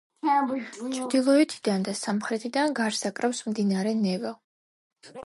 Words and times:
ჩრდილოეთიდან 0.77 1.85
და 1.89 1.93
სამხრეთიდან 1.99 2.73
გარს 2.81 3.03
აკრავს 3.11 3.43
მდინარე 3.51 3.93
ნევა. 4.01 4.33